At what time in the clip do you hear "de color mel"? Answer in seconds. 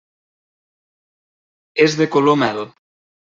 1.99-2.63